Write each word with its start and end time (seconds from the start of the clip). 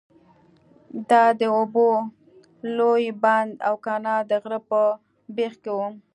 دا 1.09 1.23
د 1.39 1.41
اوبو 1.57 1.87
لوی 2.77 3.05
بند 3.23 3.51
او 3.67 3.73
کانال 3.85 4.21
د 4.29 4.31
غره 4.43 4.59
په 4.69 4.81
بیخ 5.35 5.53
کې 5.63 5.71
وو. 5.77 5.87